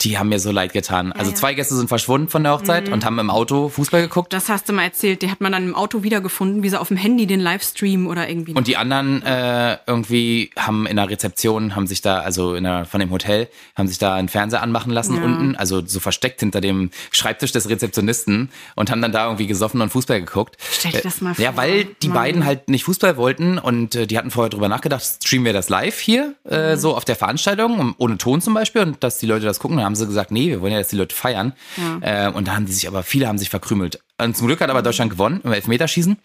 [0.03, 1.11] Die haben mir so leid getan.
[1.13, 4.33] Also zwei Gäste sind verschwunden von der Hochzeit und haben im Auto Fußball geguckt.
[4.33, 5.23] Das hast du mal erzählt.
[5.23, 8.29] Die hat man dann im Auto wiedergefunden, wie sie auf dem Handy den Livestream oder
[8.29, 8.53] irgendwie.
[8.55, 12.85] Und die anderen äh, irgendwie haben in der Rezeption, haben sich da, also in der,
[12.85, 15.23] von dem Hotel, haben sich da einen Fernseher anmachen lassen Ja.
[15.25, 19.81] unten, also so versteckt hinter dem Schreibtisch des Rezeptionisten und haben dann da irgendwie gesoffen
[19.81, 20.59] und Fußball geguckt.
[20.71, 21.63] Stell dir das mal Ja, vor.
[21.63, 22.19] weil die Mann.
[22.19, 25.69] beiden halt nicht Fußball wollten und äh, die hatten vorher drüber nachgedacht, streamen wir das
[25.69, 26.79] live hier, äh, Mhm.
[26.79, 29.79] so auf der Veranstaltung, ohne Ton zum Beispiel und dass die Leute das gucken.
[29.79, 31.55] Dann haben sie gesagt, nee, wir wollen ja, dass die Leute feiern.
[32.03, 34.01] Äh, und da haben die sich aber, viele haben sich verkrümelt.
[34.21, 36.17] Und zum Glück hat aber Deutschland gewonnen im Elfmeterschießen.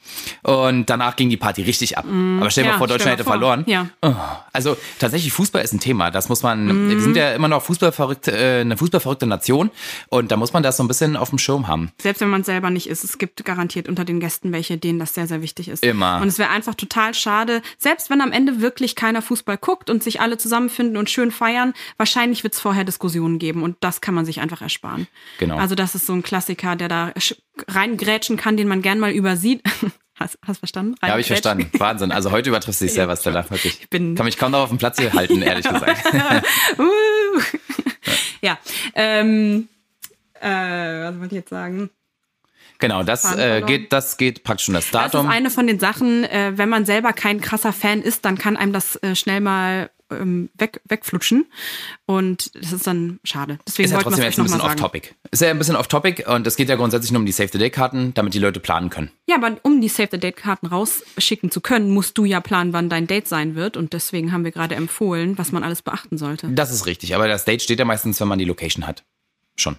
[0.42, 2.06] Und danach ging die Party richtig ab.
[2.06, 2.70] Aber stell dir.
[2.70, 3.34] Ja, mal vor, Deutschland hätte vor.
[3.34, 3.64] verloren.
[3.68, 3.88] Ja.
[4.02, 4.14] Oh,
[4.52, 6.10] also tatsächlich, Fußball ist ein Thema.
[6.12, 6.90] Das muss man, Mhm.
[6.90, 9.70] wir sind ja immer noch fußballverrückt, äh, eine fußballverrückte Nation.
[10.10, 11.92] Und da muss man das so ein bisschen auf dem Schirm haben.
[12.02, 14.98] Selbst wenn man es selber nicht ist, es gibt garantiert unter den Gästen welche, denen
[15.00, 15.84] das sehr, sehr wichtig ist.
[15.84, 16.20] Immer.
[16.22, 20.04] Und es wäre einfach total schade, selbst wenn am Ende wirklich keiner Fußball guckt und
[20.04, 24.14] sich alle zusammenfinden und schön feiern, wahrscheinlich wird es vorher Diskussionen geben und das kann
[24.16, 25.08] man sich einfach ersparen.
[25.40, 25.58] Genau.
[25.58, 27.12] Also das ist so ein Klassiker, der da
[27.68, 29.62] reingrätschen kann, den man gern mal übersieht.
[30.16, 30.94] Hast, hast verstanden?
[31.02, 31.72] Ja, habe ich verstanden.
[31.80, 32.12] Wahnsinn.
[32.12, 33.50] Also heute übertriffst du dich selber, Stella.
[33.50, 33.80] Wirklich.
[33.82, 36.04] Ich bin- kann mich kaum noch auf dem Platz hier halten, ehrlich gesagt.
[36.78, 37.42] Uh.
[38.42, 38.60] ja.
[38.94, 39.68] Ähm,
[40.40, 41.90] äh, was wollte ich jetzt sagen?
[42.78, 45.26] Genau, das äh, geht, das geht praktisch um das Das Datum.
[45.28, 48.56] ist eine von den Sachen, äh, wenn man selber kein krasser Fan ist, dann kann
[48.56, 49.90] einem das äh, schnell mal
[50.20, 51.46] ähm, weg, wegflutschen.
[52.06, 53.60] Und das ist dann schade.
[53.68, 55.10] Deswegen ist ja trotzdem jetzt ein bisschen off-topic.
[55.32, 58.34] Ist ja ein bisschen off-topic und es geht ja grundsätzlich nur um die Save-the-Day-Karten, damit
[58.34, 59.12] die Leute planen können.
[59.28, 63.28] Ja, aber um die Save-the-Date-Karten rausschicken zu können, musst du ja planen, wann dein Date
[63.28, 63.78] sein wird.
[63.78, 66.50] Und deswegen haben wir gerade empfohlen, was man alles beachten sollte.
[66.50, 69.04] Das ist richtig, aber das Date steht ja meistens, wenn man die Location hat.
[69.56, 69.78] Schon.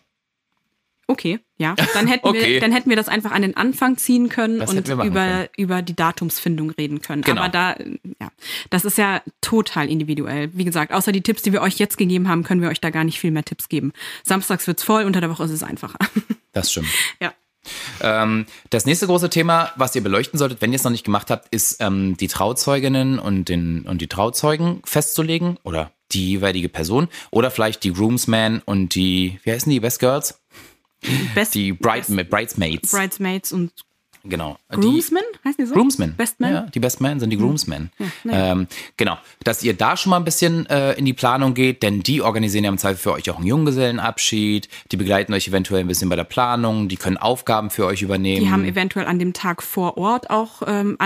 [1.07, 1.75] Okay, ja.
[1.93, 2.55] Dann hätten, Okay.
[2.55, 5.49] wir, dann hätten wir das einfach an den Anfang ziehen können Das und über, können.
[5.57, 7.23] über die Datumsfindung reden können.
[7.23, 7.43] Genau.
[7.43, 7.77] Aber da,
[8.21, 8.31] ja,
[8.71, 10.51] das ist ja total individuell.
[10.55, 12.90] Wie gesagt, außer die Tipps, die wir euch jetzt gegeben haben, können wir euch da
[12.90, 13.93] gar nicht viel mehr Tipps geben.
[14.23, 15.99] Samstags wird's voll, unter der Woche ist es einfacher.
[16.53, 16.87] Das stimmt.
[17.21, 17.33] ja.
[18.01, 21.31] Ähm, das nächste große Thema, was ihr beleuchten solltet, wenn ihr es noch nicht gemacht
[21.33, 27.09] habt, ist ähm, die Trauzeuginnen und, den, und die Trauzeugen festzulegen oder die jeweilige Person
[27.33, 30.40] oder vielleicht die Groomsmen und die, wie heißen die, Best Girls?
[31.35, 32.93] Best, Die Bride, Bridesmaids.
[32.93, 33.73] Bridesmaids und
[34.27, 34.57] Genau.
[34.71, 35.75] Groomsmen, heißen die so?
[35.75, 36.14] Groomsmen.
[36.17, 36.53] Best Men?
[36.55, 37.90] Ja, die Best Men sind die Groomsmen.
[38.25, 38.53] naja.
[38.53, 39.19] ähm, genau.
[39.45, 42.64] Dass ihr da schon mal ein bisschen äh, in die Planung geht, denn die organisieren
[42.64, 44.69] ja im Zweifel für euch auch einen Junggesellenabschied.
[44.93, 46.88] Die begleiten euch eventuell ein bisschen bei der Planung.
[46.88, 48.47] Die können Aufgaben für euch übernehmen.
[48.47, 50.97] Die haben eventuell an dem Tag vor Ort auch ähm,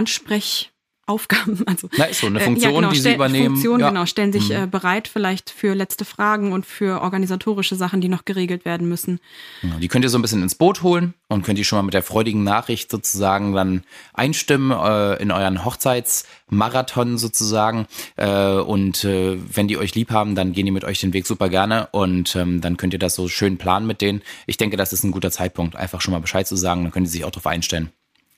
[1.09, 1.59] Ansprechaufgaben.
[1.68, 3.55] Also, Na, ist so eine äh, Funktion, die sie übernehmen.
[3.57, 3.90] Funktion, Ja.
[3.90, 3.94] Mhm.
[3.94, 8.25] genau, stellen sich äh, bereit vielleicht für letzte Fragen und für organisatorische Sachen, die noch
[8.25, 9.21] geregelt werden müssen.
[9.62, 11.83] Ja, Die könnt ihr so ein bisschen ins Boot holen und könnt ihr schon mal
[11.83, 13.83] mit der freudigen Nachricht sozusagen dann
[14.14, 17.87] einstimmen äh, in euren Hochzeitsmarathon sozusagen.
[18.16, 21.27] Äh, und äh, wenn die euch lieb haben, dann gehen die mit euch den Weg
[21.27, 24.23] super gerne und ähm, dann könnt ihr das so schön planen mit denen.
[24.47, 27.05] Ich denke, das ist ein guter Zeitpunkt, einfach schon mal Bescheid zu sagen, dann können
[27.05, 27.90] die sich auch darauf einstellen.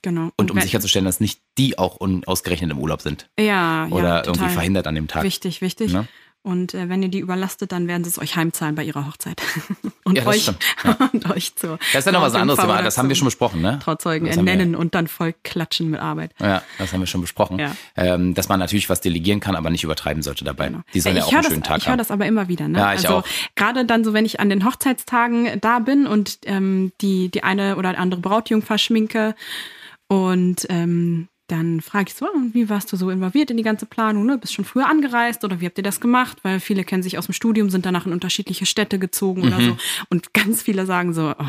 [0.02, 0.30] Genau.
[0.36, 4.48] Und um sicherzustellen, dass nicht die auch ausgerechnet im Urlaub sind ja, oder ja, irgendwie
[4.48, 5.24] verhindert an dem Tag.
[5.24, 5.92] Wichtig, wichtig.
[5.92, 6.08] Ne?
[6.42, 9.42] Und äh, wenn ihr die überlastet, dann werden sie es euch heimzahlen bei ihrer Hochzeit.
[10.04, 10.64] und Ja, das euch stimmt,
[11.12, 13.60] und euch zur Das ist ja noch was anderes, aber das haben wir schon besprochen,
[13.60, 13.78] ne?
[13.82, 16.32] Trauzeugen Das ernennen und dann voll klatschen mit Arbeit.
[16.40, 17.58] Ja, das haben wir schon besprochen.
[17.58, 17.76] Ja.
[17.94, 20.72] Ähm, dass man natürlich was delegieren kann, aber nicht übertreiben sollte dabei.
[20.94, 21.98] Die sollen Äh, ja auch ich höre einen das, schönen Tag ich höre haben.
[21.98, 22.68] das aber immer wieder.
[22.68, 22.78] Ne?
[22.78, 23.24] Ja, ich also auch.
[23.54, 27.76] gerade dann so, wenn ich an den Hochzeitstagen da bin und ähm, die, die eine
[27.76, 29.34] oder andere Brautjungfer schminke
[30.10, 33.86] und ähm, dann frage ich so, "Ah, wie warst du so involviert in die ganze
[33.86, 34.26] Planung?
[34.26, 34.38] Ne?
[34.38, 36.38] Bist schon früher angereist oder wie habt ihr das gemacht?
[36.42, 39.66] Weil viele kennen sich aus dem Studium, sind danach in unterschiedliche Städte gezogen oder Mhm.
[39.70, 39.76] so.
[40.10, 41.44] Und ganz viele sagen so, oh,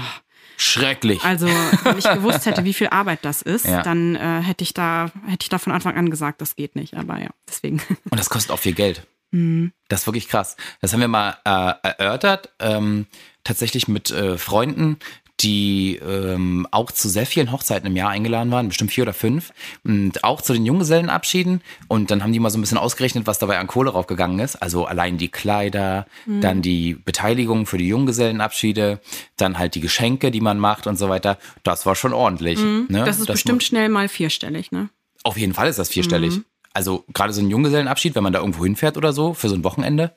[0.57, 1.23] Schrecklich.
[1.23, 1.47] also
[1.83, 3.81] wenn ich gewusst hätte, wie viel Arbeit das ist, Ja.
[3.83, 6.95] dann äh, hätte ich da hätte ich da von Anfang an gesagt, das geht nicht.
[6.95, 7.81] Aber ja, deswegen.
[8.09, 9.05] Und das kostet auch viel Geld.
[9.31, 9.71] Mhm.
[9.87, 10.57] Das ist wirklich krass.
[10.81, 13.05] Das haben wir mal äh, erörtert, ähm,
[13.43, 14.97] tatsächlich mit äh, Freunden,
[15.41, 19.51] die ähm, auch zu sehr vielen Hochzeiten im Jahr eingeladen waren, bestimmt vier oder fünf,
[19.83, 21.61] und auch zu den Junggesellenabschieden.
[21.87, 24.55] Und dann haben die mal so ein bisschen ausgerechnet, was dabei an Kohle draufgegangen ist.
[24.55, 26.41] Also allein die Kleider, Mhm.
[26.41, 28.99] dann die Beteiligung für die Junggesellenabschiede,
[29.37, 31.37] dann halt die Geschenke, die man macht und so weiter.
[31.63, 32.59] Das war schon ordentlich.
[32.59, 32.85] Ne?
[32.89, 33.05] Mhm.
[33.05, 34.89] Das ist bestimmt muss- schnell mal vierstellig, ne?
[35.23, 36.37] Auf jeden Fall ist das vierstellig.
[36.37, 36.45] Mhm.
[36.73, 39.63] Also gerade so ein Junggesellenabschied, wenn man da irgendwo hinfährt oder so, für so ein
[39.63, 40.15] Wochenende,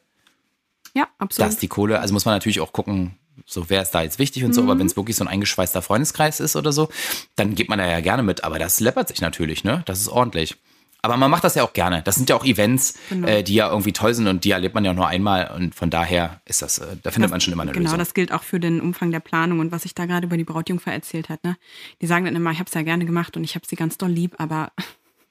[0.95, 1.51] Ja, absolut.
[1.51, 4.45] dass die Kohle, also muss man natürlich auch gucken, so wer ist da jetzt wichtig
[4.45, 4.71] und so, Mhm.
[4.71, 6.89] aber wenn es wirklich so ein eingeschweißter Freundeskreis ist oder so,
[7.37, 9.83] dann geht man da ja gerne mit, aber das läppert sich natürlich, ne?
[9.87, 10.57] Das ist ordentlich.
[11.03, 12.01] Aber man macht das ja auch gerne.
[12.03, 13.29] Das sind ja auch Events, Genau.
[13.29, 15.91] äh, die ja irgendwie toll sind und die erlebt man ja nur einmal und von
[15.91, 17.99] daher ist das, äh, da findet man schon immer eine genau, Lösung.
[17.99, 20.45] das gilt auch für den Umfang der Planung und was ich da gerade über die
[20.45, 21.45] Brautjungfer erzählt hat.
[21.45, 21.59] Ne?
[22.01, 23.99] Die sagen dann immer, ich habe es ja gerne gemacht und ich habe sie ganz
[23.99, 24.73] doll lieb, aber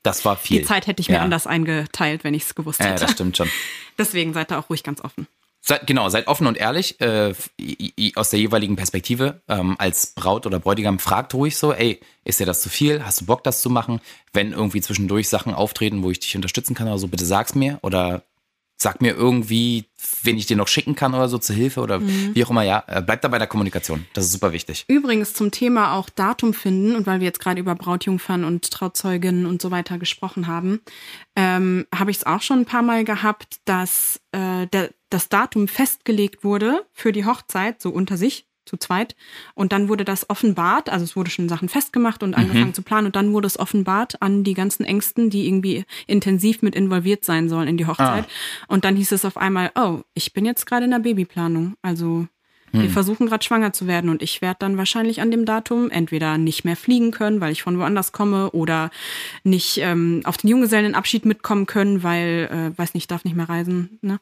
[0.03, 0.59] Das war viel.
[0.59, 1.21] die Zeit hätte ich mir ja.
[1.23, 3.05] anders eingeteilt, wenn ich es gewusst Ja, hätte.
[3.05, 3.49] das stimmt schon.
[3.97, 5.25] Deswegen seid da auch ruhig ganz offen.
[5.65, 7.33] Seid, genau, seid offen und ehrlich äh,
[8.15, 9.41] aus der jeweiligen Perspektive.
[9.47, 13.05] Ähm, als Braut oder Bräutigam fragt ruhig so, ey, ist dir das zu viel?
[13.05, 14.01] Hast du Bock, das zu machen?
[14.33, 17.79] Wenn irgendwie zwischendurch Sachen auftreten, wo ich dich unterstützen kann oder so, bitte sag's mir.
[17.81, 18.23] Oder
[18.75, 19.85] sag mir irgendwie,
[20.21, 22.31] wen ich dir noch schicken kann oder so zur Hilfe oder mhm.
[22.33, 22.63] wie auch immer.
[22.63, 24.05] Ja, äh, bleibt da bei der Kommunikation.
[24.13, 24.83] Das ist super wichtig.
[24.89, 29.45] Übrigens zum Thema auch Datum finden und weil wir jetzt gerade über Brautjungfern und Trauzeuginnen
[29.45, 30.81] und so weiter gesprochen haben,
[31.37, 35.67] ähm, habe ich es auch schon ein paar Mal gehabt, dass äh, der, das Datum
[35.67, 39.15] festgelegt wurde für die Hochzeit, so unter sich, zu zweit.
[39.55, 42.35] Und dann wurde das offenbart, also es wurde schon Sachen festgemacht und mhm.
[42.35, 46.61] angefangen zu planen und dann wurde es offenbart an die ganzen Ängsten, die irgendwie intensiv
[46.61, 48.25] mit involviert sein sollen in die Hochzeit.
[48.25, 48.63] Ah.
[48.67, 51.75] Und dann hieß es auf einmal, oh, ich bin jetzt gerade in der Babyplanung.
[51.81, 52.27] Also
[52.73, 52.89] wir hm.
[52.89, 56.65] versuchen gerade schwanger zu werden und ich werde dann wahrscheinlich an dem Datum entweder nicht
[56.65, 58.89] mehr fliegen können, weil ich von woanders komme oder
[59.43, 63.99] nicht ähm, auf den Junggesellenabschied mitkommen können, weil, äh, weiß nicht, darf nicht mehr reisen.
[64.01, 64.19] Ne?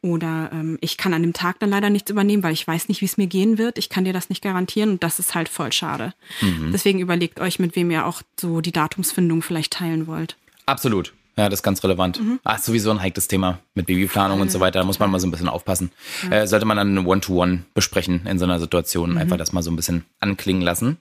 [0.00, 3.00] Oder ähm, ich kann an dem Tag dann leider nichts übernehmen, weil ich weiß nicht,
[3.00, 3.78] wie es mir gehen wird.
[3.78, 6.14] Ich kann dir das nicht garantieren und das ist halt voll schade.
[6.40, 6.70] Mhm.
[6.72, 10.36] Deswegen überlegt euch, mit wem ihr auch so die Datumsfindung vielleicht teilen wollt.
[10.66, 11.12] Absolut.
[11.38, 12.20] Ja, das ist ganz relevant.
[12.20, 12.40] Mhm.
[12.42, 14.80] Ah, sowieso ein heikles Thema mit Babyplanung und so weiter.
[14.80, 15.92] Da muss man mal so ein bisschen aufpassen.
[16.28, 16.38] Ja.
[16.38, 19.12] Äh, sollte man dann One-to-One besprechen in so einer Situation.
[19.12, 19.18] Mhm.
[19.18, 20.96] Einfach das mal so ein bisschen anklingen lassen.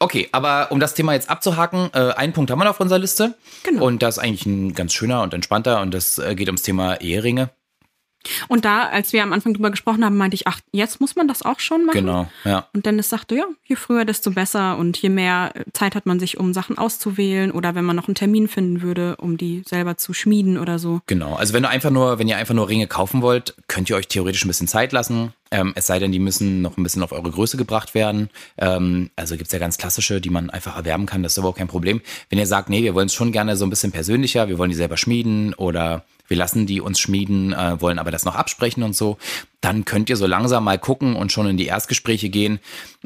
[0.00, 2.98] Okay, aber um das Thema jetzt abzuhaken, äh, einen Punkt haben wir noch auf unserer
[2.98, 3.34] Liste.
[3.62, 3.86] Genau.
[3.86, 5.80] Und das ist eigentlich ein ganz schöner und entspannter.
[5.80, 7.50] Und das äh, geht ums Thema Eheringe.
[8.48, 11.28] Und da, als wir am Anfang drüber gesprochen haben, meinte ich, ach, jetzt muss man
[11.28, 12.00] das auch schon machen.
[12.00, 12.66] Genau, ja.
[12.74, 16.38] Und Dennis sagte, ja, je früher, desto besser und je mehr Zeit hat man sich,
[16.38, 20.12] um Sachen auszuwählen oder wenn man noch einen Termin finden würde, um die selber zu
[20.12, 21.00] schmieden oder so.
[21.06, 23.96] Genau, also wenn du einfach nur, wenn ihr einfach nur Ringe kaufen wollt, könnt ihr
[23.96, 25.32] euch theoretisch ein bisschen Zeit lassen.
[25.50, 28.28] Ähm, es sei denn, die müssen noch ein bisschen auf eure Größe gebracht werden.
[28.58, 31.68] Ähm, also gibt's ja ganz klassische, die man einfach erwerben kann, das ist überhaupt kein
[31.68, 32.02] Problem.
[32.28, 34.70] Wenn ihr sagt, nee, wir wollen es schon gerne so ein bisschen persönlicher, wir wollen
[34.70, 38.82] die selber schmieden oder wir lassen die uns schmieden, äh, wollen aber das noch absprechen
[38.82, 39.18] und so,
[39.60, 42.60] dann könnt ihr so langsam mal gucken und schon in die Erstgespräche gehen,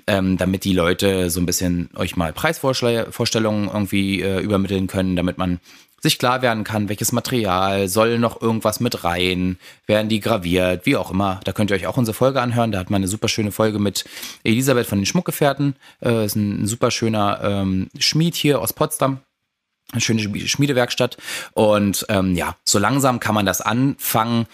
[0.07, 5.39] ähm, damit die Leute so ein bisschen euch mal Preisvorstellungen irgendwie äh, übermitteln können, damit
[5.39, 5.61] man
[6.03, 9.57] sich klar werden kann, welches Material, soll noch irgendwas mit rein,
[9.87, 11.41] werden die graviert, wie auch immer.
[11.45, 12.73] Da könnt ihr euch auch unsere Folge anhören.
[12.73, 14.05] Da hat man eine super schöne Folge mit
[14.43, 15.77] Elisabeth von den Schmuckgefährten.
[16.03, 19.21] Äh, ist ein, ein super schöner ähm, Schmied hier aus Potsdam
[19.92, 21.16] eine schöne Schmiedewerkstatt.
[21.52, 24.46] Und ähm, ja, so langsam kann man das anfangen.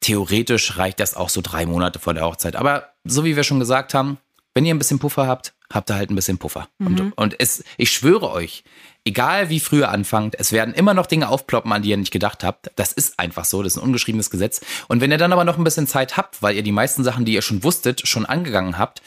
[0.00, 2.56] Theoretisch reicht das auch so drei Monate vor der Hochzeit.
[2.56, 4.18] Aber so wie wir schon gesagt haben,
[4.54, 6.68] wenn ihr ein bisschen Puffer habt, habt ihr halt ein bisschen Puffer.
[6.78, 6.86] Mhm.
[6.86, 8.64] Und, und es, ich schwöre euch,
[9.04, 12.12] egal wie früh ihr anfangt, es werden immer noch Dinge aufploppen, an die ihr nicht
[12.12, 12.70] gedacht habt.
[12.76, 14.60] Das ist einfach so, das ist ein ungeschriebenes Gesetz.
[14.88, 17.24] Und wenn ihr dann aber noch ein bisschen Zeit habt, weil ihr die meisten Sachen,
[17.24, 19.02] die ihr schon wusstet, schon angegangen habt,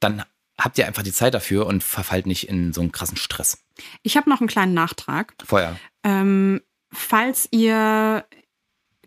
[0.00, 0.22] dann
[0.60, 3.64] habt ihr einfach die Zeit dafür und verfallt nicht in so einen krassen Stress.
[4.02, 5.34] Ich habe noch einen kleinen Nachtrag.
[5.44, 5.76] Feuer.
[6.04, 6.60] Ähm,
[6.92, 8.24] falls ihr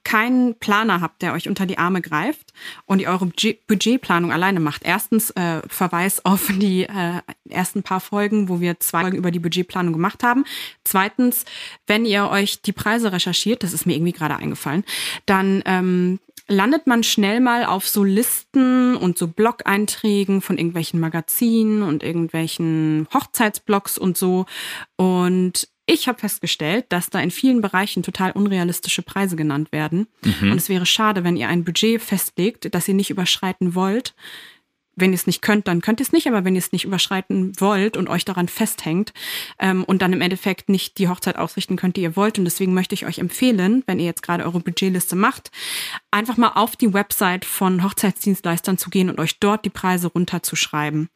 [0.03, 2.53] keinen Planer habt, der euch unter die Arme greift
[2.85, 3.27] und ihr eure
[3.67, 4.81] Budgetplanung alleine macht.
[4.83, 9.39] Erstens äh, Verweis auf die äh, ersten paar Folgen, wo wir zwei Folgen über die
[9.39, 10.43] Budgetplanung gemacht haben.
[10.83, 11.45] Zweitens,
[11.87, 14.83] wenn ihr euch die Preise recherchiert, das ist mir irgendwie gerade eingefallen,
[15.25, 21.83] dann ähm, landet man schnell mal auf so Listen und so Blog-Einträgen von irgendwelchen Magazinen
[21.83, 24.45] und irgendwelchen Hochzeitsblogs und so.
[24.97, 30.07] Und ich habe festgestellt, dass da in vielen Bereichen total unrealistische Preise genannt werden.
[30.23, 30.51] Mhm.
[30.51, 34.15] Und es wäre schade, wenn ihr ein Budget festlegt, das ihr nicht überschreiten wollt,
[34.95, 36.85] wenn ihr es nicht könnt, dann könnt ihr es nicht, aber wenn ihr es nicht
[36.85, 39.13] überschreiten wollt und euch daran festhängt
[39.59, 42.37] ähm, und dann im Endeffekt nicht die Hochzeit ausrichten könnt, die ihr wollt.
[42.37, 45.51] Und deswegen möchte ich euch empfehlen, wenn ihr jetzt gerade eure Budgetliste macht,
[46.11, 51.09] einfach mal auf die Website von Hochzeitsdienstleistern zu gehen und euch dort die Preise runterzuschreiben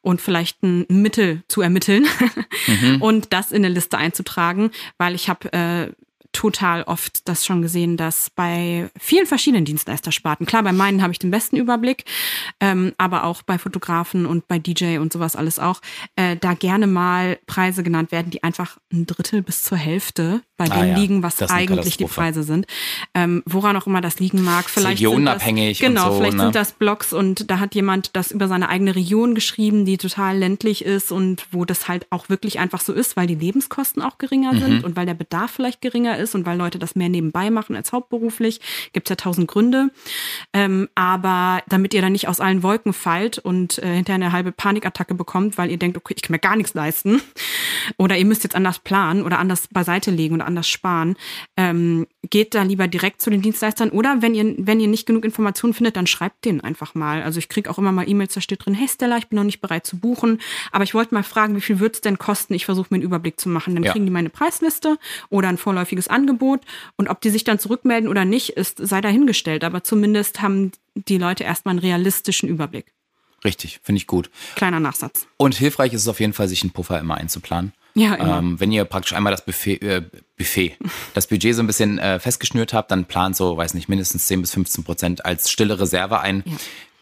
[0.00, 2.06] und vielleicht ein Mittel zu ermitteln
[2.66, 2.96] mhm.
[3.02, 5.92] und das in eine Liste einzutragen, weil ich habe äh,
[6.34, 11.18] total oft das schon gesehen, dass bei vielen verschiedenen Dienstleistersparten, klar, bei meinen habe ich
[11.18, 12.04] den besten Überblick,
[12.60, 15.80] ähm, aber auch bei Fotografen und bei DJ und sowas alles auch,
[16.16, 20.66] äh, da gerne mal Preise genannt werden, die einfach ein Drittel bis zur Hälfte bei
[20.66, 20.96] ah, dem ja.
[20.96, 22.66] liegen, was eigentlich die Preise sind.
[23.14, 24.68] Ähm, woran auch immer das liegen mag.
[24.68, 25.78] Vielleicht Regionunabhängig.
[25.78, 26.42] Sind das, genau, so, vielleicht ne?
[26.44, 30.36] sind das Blogs und da hat jemand das über seine eigene Region geschrieben, die total
[30.36, 34.18] ländlich ist und wo das halt auch wirklich einfach so ist, weil die Lebenskosten auch
[34.18, 34.58] geringer mhm.
[34.58, 37.76] sind und weil der Bedarf vielleicht geringer ist und weil Leute das mehr nebenbei machen
[37.76, 38.60] als hauptberuflich.
[38.92, 39.90] Gibt es ja tausend Gründe.
[40.52, 44.52] Ähm, aber damit ihr dann nicht aus allen Wolken fallt und äh, hinterher eine halbe
[44.52, 47.20] Panikattacke bekommt, weil ihr denkt, okay, ich kann mir gar nichts leisten.
[47.98, 51.16] Oder ihr müsst jetzt anders planen oder anders beiseite legen oder anders sparen.
[51.56, 55.24] Ähm, geht da lieber direkt zu den Dienstleistern oder wenn ihr, wenn ihr nicht genug
[55.24, 57.22] Informationen findet, dann schreibt denen einfach mal.
[57.22, 59.44] Also ich kriege auch immer mal E-Mails, da steht drin, hey Stella, ich bin noch
[59.44, 60.40] nicht bereit zu buchen,
[60.72, 62.54] aber ich wollte mal fragen, wie viel wird es denn kosten?
[62.54, 63.74] Ich versuche mir einen Überblick zu machen.
[63.74, 63.92] Dann ja.
[63.92, 64.98] kriegen die meine Preisliste
[65.30, 66.60] oder ein vorläufiges Angebot.
[66.96, 69.64] Und ob die sich dann zurückmelden oder nicht, ist sei dahingestellt.
[69.64, 72.86] Aber zumindest haben die Leute erstmal einen realistischen Überblick.
[73.44, 74.30] Richtig, finde ich gut.
[74.54, 75.26] Kleiner Nachsatz.
[75.36, 77.72] Und hilfreich ist es auf jeden Fall, sich einen Puffer immer einzuplanen.
[77.96, 78.38] Ja, immer.
[78.38, 80.02] Ähm, wenn ihr praktisch einmal das Buffet, äh,
[80.36, 80.76] Buffet
[81.14, 84.40] das Budget so ein bisschen äh, festgeschnürt habt, dann plant so, weiß nicht, mindestens 10
[84.40, 86.56] bis 15 Prozent als stille Reserve ein, Ja.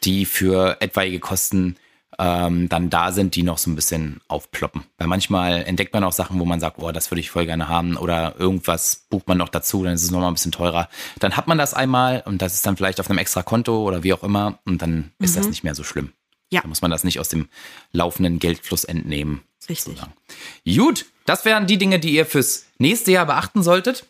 [0.04, 1.76] die für etwaige Kosten
[2.18, 4.84] ähm, dann da sind, die noch so ein bisschen aufploppen.
[4.98, 7.68] Weil manchmal entdeckt man auch Sachen, wo man sagt, oh, das würde ich voll gerne
[7.68, 10.88] haben oder irgendwas bucht man noch dazu, dann ist es nochmal ein bisschen teurer.
[11.18, 14.02] Dann hat man das einmal und das ist dann vielleicht auf einem extra Konto oder
[14.02, 16.06] wie auch immer und dann ist das nicht mehr so schlimm.
[16.06, 16.12] Mhm.
[16.50, 16.60] Ja.
[16.60, 17.48] Da muss man das nicht aus dem
[17.92, 19.42] laufenden Geldfluss entnehmen.
[19.68, 19.84] Richtig.
[19.84, 20.12] sozusagen.
[20.66, 24.06] Gut, das wären die Dinge, die ihr fürs nächste Jahr beachten solltet.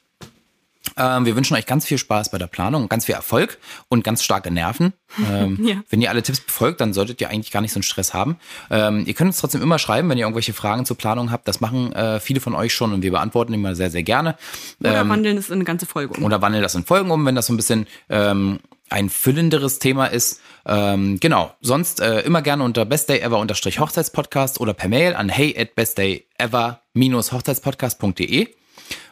[0.96, 4.22] Ähm, wir wünschen euch ganz viel Spaß bei der Planung, ganz viel Erfolg und ganz
[4.22, 4.92] starke Nerven.
[5.30, 5.76] Ähm, Ja.
[5.90, 8.36] Wenn ihr alle Tipps befolgt, dann solltet ihr eigentlich gar nicht so einen Stress haben.
[8.70, 11.46] Ähm, ihr könnt uns trotzdem immer schreiben, wenn ihr irgendwelche Fragen zur Planung habt.
[11.46, 14.36] Das machen äh, viele von euch schon und wir beantworten immer sehr, sehr gerne.
[14.80, 16.24] Oder wandeln es in eine ganze Folge um.
[16.24, 20.06] Oder wandeln das in Folgen um, wenn das so ein bisschen ähm, ein füllenderes Thema
[20.06, 20.40] ist.
[20.66, 21.54] Ähm, genau.
[21.60, 28.48] Sonst äh, immer gerne unter bestdayever-hochzeitspodcast oder per Mail an hey at bestdayever-hochzeitspodcast.de.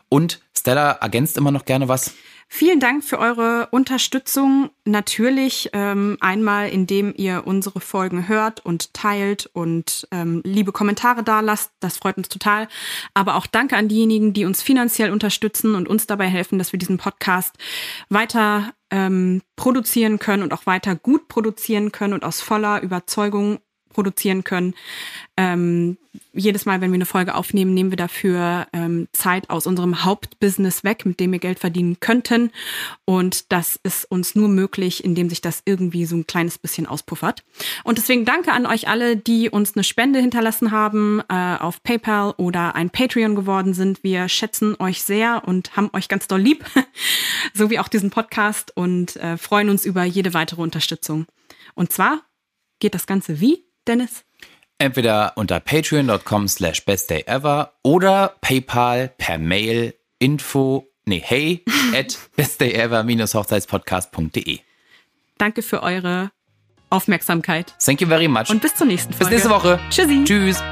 [0.09, 2.15] Und Stella ergänzt immer noch gerne was.
[2.53, 4.71] Vielen Dank für eure Unterstützung.
[4.85, 11.41] Natürlich ähm, einmal, indem ihr unsere Folgen hört und teilt und ähm, liebe Kommentare da
[11.41, 11.71] lasst.
[11.79, 12.67] Das freut uns total.
[13.15, 16.79] Aber auch danke an diejenigen, die uns finanziell unterstützen und uns dabei helfen, dass wir
[16.79, 17.55] diesen Podcast
[18.09, 24.45] weiter ähm, produzieren können und auch weiter gut produzieren können und aus voller Überzeugung produzieren
[24.45, 24.75] können.
[25.37, 25.99] Ähm,
[26.33, 30.83] jedes Mal, wenn wir eine Folge aufnehmen, nehmen wir dafür ähm, Zeit aus unserem Hauptbusiness
[30.83, 32.51] weg, mit dem wir Geld verdienen könnten.
[33.05, 37.45] Und das ist uns nur möglich, indem sich das irgendwie so ein kleines bisschen auspuffert.
[37.85, 42.35] Und deswegen danke an euch alle, die uns eine Spende hinterlassen haben äh, auf PayPal
[42.37, 44.03] oder ein Patreon geworden sind.
[44.03, 46.65] Wir schätzen euch sehr und haben euch ganz doll lieb,
[47.55, 51.27] so wie auch diesen Podcast und äh, freuen uns über jede weitere Unterstützung.
[51.75, 52.23] Und zwar
[52.81, 54.25] geht das Ganze wie, Dennis?
[54.79, 61.63] Entweder unter patreon.com slash bestdayever oder PayPal per Mail info, nee, hey
[61.95, 64.61] at bestdayever-hochzeitspodcast.de.
[65.39, 66.31] Danke für eure
[66.91, 68.49] Aufmerksamkeit Thank you very much.
[68.51, 69.35] und bis zur nächsten Bis Folge.
[69.35, 69.79] nächste Woche.
[69.91, 70.25] Tschüssi.
[70.25, 70.63] Tschüss.